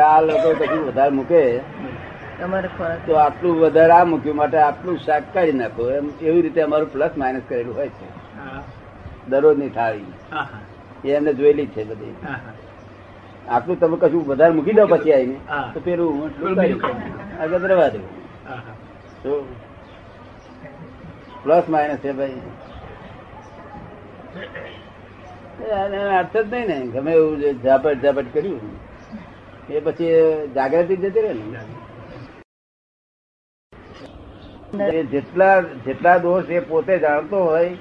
[0.00, 1.42] આ લોકો કશું વધારે મૂકે.
[3.06, 5.90] તો આટલું વધારે આ મૂક્યું માટે આટલું શાક કાઢી નાખો.
[5.90, 8.08] એમ એવી રીતે અમારું પ્લસ માઇનસ કરેલું હોય છે.
[9.28, 10.04] દરરોજની થાળી.
[11.04, 12.14] એ એમને જોયેલી છે બધી.
[13.48, 15.38] આટલું તમે કશું વધારે મૂકી દો પછી આવીને.
[15.74, 16.12] તો પેલું.
[17.42, 19.46] આગળ રહેવા દેવું
[21.44, 22.40] પ્લસ માઇનસ છે ભાઈ.
[26.18, 26.78] અર્થ જ નહીં ને.
[26.94, 28.85] ગમે એવું ઝાપટ ઝાપટ કર્યું.
[29.70, 30.12] એ પછી
[30.54, 31.64] જાગૃતિ જતી રહે ને?
[35.02, 37.76] જેટલા જેટલા દોષ એ પોતે જાણતો હોય,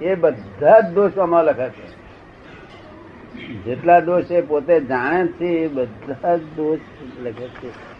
[0.00, 2.02] એ બધા જ દોષ આમાં લખે છે.
[3.64, 6.78] જેટલા દોષ એ પોતે જાણે છે, એ બધા જ દોષ
[7.22, 7.92] લખે છે.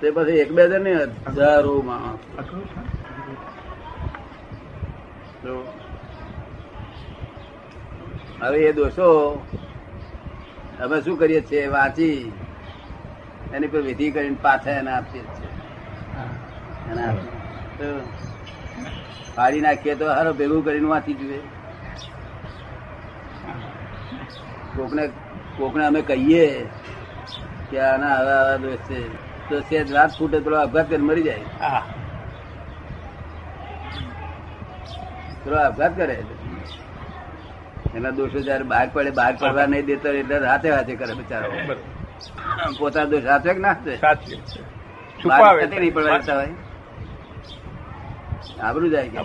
[0.00, 2.18] તે પછી એક બે ને હજારો માણસ.
[8.42, 9.40] હવે એ દોષો
[10.82, 11.66] અમે શું કરીએ છીએ?
[11.66, 12.32] વાંચી.
[13.54, 15.50] એની પર વિધિ કરીને પાછા એને આપીએ છીએ.
[17.78, 17.86] તો
[19.36, 21.42] ફાડી નાખીએ તો હારો ભેગું કરીને વાંચી જોઈએ
[24.76, 25.04] કોકને
[25.58, 26.46] કોકને અમે કહીએ
[27.70, 29.00] કે આના આવા આવા દોષ છે.
[29.48, 31.46] તો સેજ રાત ફૂટે પેલો અપઘાત કરીને મરી જાય.
[35.44, 36.16] પેલો અપઘાત કરે.
[37.96, 41.48] એના દોષો જયારે બહાર પડે બહાર પડવા નહીં દેતો એટલે રાતે વાતે કરે બિચારો
[42.78, 43.74] પોતા દોષ રાતે કે ના
[45.20, 46.54] છુપાવે નહીં પડવા દેતા હોય.
[48.62, 49.20] આબરું જાય કે?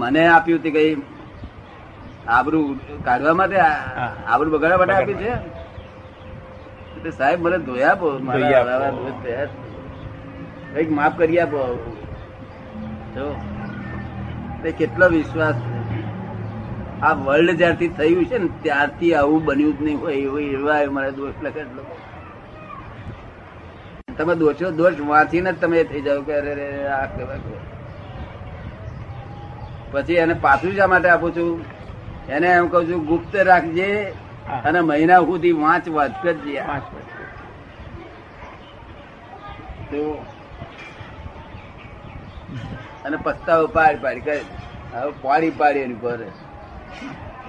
[0.00, 0.92] મને આપ્યું તે કઈ
[2.28, 2.64] આબરું
[3.04, 3.58] કાઢવા માટે?
[4.26, 5.32] આબરું બગાડવા માટે આપ્યું છે?
[6.96, 8.08] એટલે સાહેબ મને ધોઈ આપો.
[10.72, 11.60] કંઈક માફ કરી આપો.
[13.14, 13.26] જો.
[14.78, 15.78] કેટલો વિશ્વાસ છે.
[17.02, 21.10] આ વર્લ્ડ જ્યારથી થયું છે ને ત્યારથી આવું બન્યું જ નહીં હોય એવું એવા મારે
[21.10, 21.96] દોષ લખેલો
[24.18, 27.06] તમે દોષો દોષ વાંચીને જ તમે થઈ જાવ કે અરે રે આ.
[29.92, 31.64] પછી એને પાછું શા માટે આપું છું?
[32.28, 34.12] એને એમ કહું છું ગુપ્ત રાખજે
[34.64, 36.58] અને મહિના સુધી વાંચ વાંચ કરજે.
[43.04, 44.40] અને પસ્તાવો પાડી પાડી કરે.
[44.92, 46.18] હવે પાડી પાડી એની પર.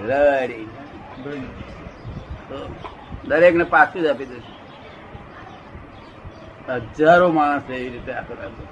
[0.08, 0.66] રડી.
[3.28, 4.56] દરેક ને પાછું જ આપી દઈશું.
[6.68, 8.64] હજારો માણસ એવી રીતે આખો રાખે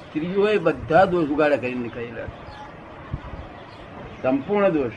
[0.00, 2.30] સ્ત્રીઓ બધા દોષ ઉગાડે કરીને નીકળેલા
[4.22, 4.96] સંપૂર્ણ દોષ.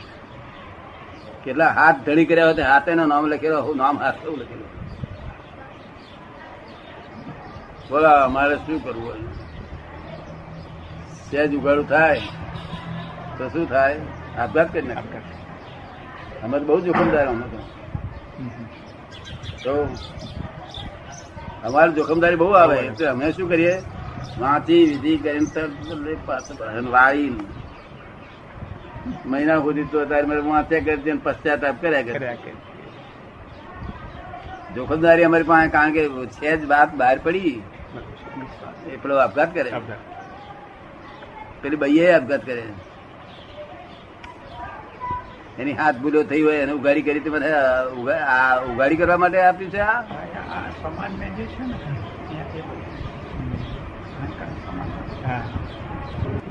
[1.44, 4.70] કેટલા હાથ ધડી કર્યા હોય હાથે હાથે નામ લખેલો હું નામ હાથ લખેલું.
[7.90, 9.22] બોલા અમારે શું કરવું
[11.30, 12.22] સહેજ ઉગાડું થાય.
[13.38, 14.00] તો શું થાય?
[14.38, 15.20] આપઘાત કરી નાખે
[16.42, 17.60] અમે તો બહુ જોખમદાર અમે તો
[19.64, 19.74] તો
[21.64, 23.74] અમારી જોખમદારી બહુ આવે એટલે અમે શું કરીએ
[24.38, 27.44] વાંચી વિધિ કરીને તરત લઈ પાછું અને વાળીને
[29.26, 32.54] મહિના સુધી તો તારે મારે વાંચ્યા કરી દે ને પશ્ચાતાપ કર્યા કરે કર્યા કરે.
[34.76, 36.02] જોખમદારી અમારી પાસે કારણ કે
[36.36, 37.56] છે જ વાત બહાર પડી
[38.88, 40.04] એ પેલો આપઘાત કરે આપઘાત.
[41.62, 42.64] પેલી બઈએ આપઘાત કરે
[45.58, 47.62] એની હાથ ભૂલો થઈ હોય એને ઉઘાડી કરી તે બધા
[48.28, 49.98] આ ઉઘાડી કરવા માટે આપ્યું છે આ?
[50.52, 51.76] આ સમાજને જે છે ને
[55.24, 55.44] હા.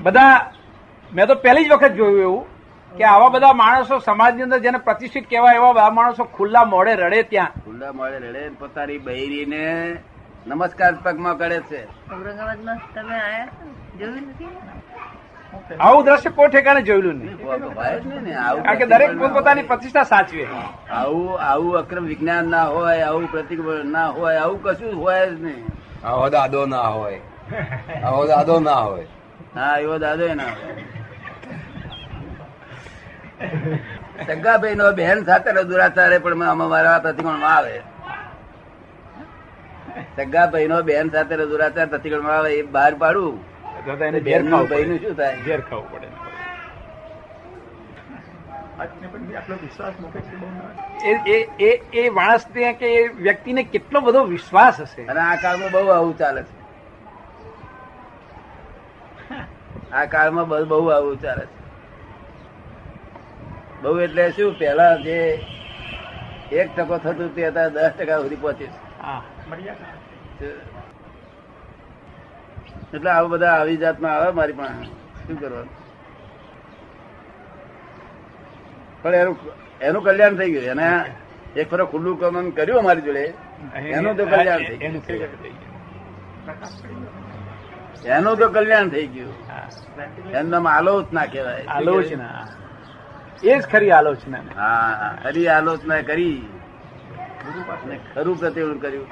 [0.03, 0.35] બધા
[1.13, 2.45] મેં તો પહેલી જ વખત જોયું એવું
[2.93, 7.23] કે આવા બધા માણસો સમાજની અંદર જેને પ્રતિષ્ઠિત કહેવાય એવા બધા માણસો ખુલ્લા મોડે રડે
[7.25, 7.53] ત્યાં.
[7.65, 9.63] ખુલ્લા મોડે રડે ને પોતાની બૈરીને
[10.47, 11.81] નમસ્કાર પગમાં કરે છે.
[12.13, 13.49] ઔરંગાબાદમાં તમે આયા
[13.99, 14.51] જોયું નથી
[15.81, 17.37] આવું દ્રશ્ય કોઈ ઠેકાણે જોયેલું નહીં.
[18.65, 20.47] કારણ કે દરેક પોતપોતાની પ્રતિષ્ઠા સાચવે.
[20.91, 25.65] આવું આવું અક્રમ વિજ્ઞાન ના હોય આવું પ્રતિક્રમણ ના હોય આવું કશું હોય જ નહીં.
[26.05, 27.21] આવો દાદો ના હોય.
[28.05, 29.07] આવો દાદો ના હોય.
[29.57, 30.75] હા એવો દાદો ના હોય.
[34.27, 37.77] સગાભાઈ નો બહેન સાથે દુરાચારે પણ આમાં મારા પ્રતિક્રમણમાં આવે.
[40.17, 43.56] સગાભાઈ નો બહેન સાથે દુરાચાર પ્રતિક્રમણમાં આવે એ બહાર પાડું.
[43.87, 44.99] તો તો એને ઘેર ખાવું પડે.
[44.99, 45.37] શું થાય?
[45.45, 46.09] ઘેર ખાવું પડે
[51.95, 55.07] એ માણસ એ એ કે એ વ્યક્તિને કેટલો બધો વિશ્વાસ હશે.
[55.07, 56.55] અને આ કાળમાં બહુ આવું ચાલે છે.
[59.93, 61.67] આ કાળમાં બહુ બહુ આવું ચાલે છે.
[63.83, 65.19] બહુ એટલે શું પેલા જે
[66.53, 70.49] એક ટકો થતું તે અત્યારે દસ ટકા સુધી પહોંચે છે.
[72.97, 74.85] એટલે આવા બધા આવી જાતમાં આવે મારી પાસે.
[75.27, 75.75] શું કરવાનું?
[79.03, 79.37] પણ એનું
[79.81, 80.65] એનું કલ્યાણ થઈ ગયું.
[80.65, 80.89] એને
[81.61, 83.25] એક ફરો ખુલ્લું કમન કર્યું અમારી જોડે.
[83.97, 84.95] એનું તો કલ્યાણ થઈ ગયું.
[88.17, 89.35] એનું તો કલ્યાણ થઈ ગયું.
[90.31, 91.65] એનું નામ આલોચના કહેવાય.
[91.77, 92.49] આલોચના.
[93.45, 96.37] એ જ ખરી આલોચના હા ખરી આલોચના કરી.
[98.15, 99.07] ખરું પ્રતિબંધ કર્યું.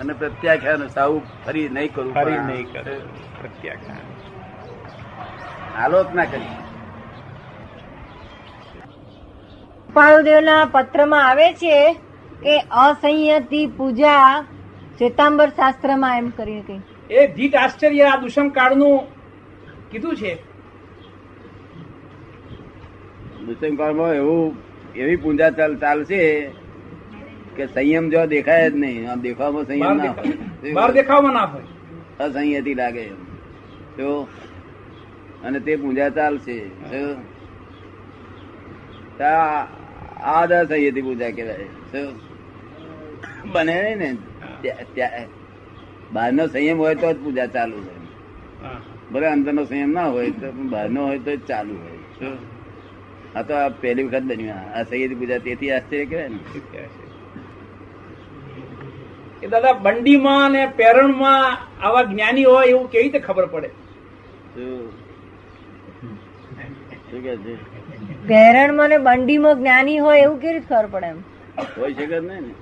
[0.00, 2.94] અને પ્રત્યાખ્યાન સાવ ફરી નહીં કરું ફરી નહીં કરે.
[3.40, 4.06] પ્રત્યાખ્યાન.
[5.76, 6.46] આલોચના કરી.
[9.88, 11.96] કૃપાળુદેવના પત્રમાં આવે છે
[12.42, 14.44] કે અસંયતી પૂજા
[14.98, 16.80] શ્વેતાંબર શાસ્ત્રમાં એમ કરી હતી
[17.10, 19.00] એ ભીત આશ્ચર્ય આ દુષ્મ કાળનું
[19.90, 20.32] કીધું છે?
[23.46, 24.56] દુષ્મકાળમાં એવું
[24.94, 26.20] એવી પૂજા ચાલ ચાલશે
[27.56, 29.10] કે સંયમ જો દેખાય જ નહીં.
[29.10, 30.12] આમ દેખાવામાં સંયમ ના
[30.74, 31.66] બહાર દેખાવમાં ના હોય.
[32.20, 33.06] અસંયતી લાગે.
[33.96, 34.08] તો
[35.44, 36.58] અને તે પૂજા ચાલશે.
[40.22, 41.66] આ જ અસંયતી પૂજા કહેવાય.
[43.52, 44.08] બને ને.
[46.12, 47.98] બહારનો સંયમ હોય તો જ પૂજા ચાલુ હોય.
[49.12, 51.98] ભલે અંદરનો સંયમ ના હોય તો બહારનો હોય તો જ ચાલુ હોય.
[53.36, 54.58] આ તો આ પહેલી વખત બન્યું.
[54.76, 56.38] આ સંયતી પૂજા તેથી આશ્ચર્ય કહેવાય ને.
[59.42, 61.44] એ દાદા બંડીમાં અને પેરણમાં
[61.82, 63.68] આવા જ્ઞાની હોય એવું કેવી રીતે ખબર પડે?
[67.14, 67.32] કે
[68.28, 71.18] પહેરણમાં ને બંડીમાં જ્ઞાની હોય એવું કેવી રીતે ખબર પડે એમ?
[71.76, 72.52] હોય શકે નહીં ને?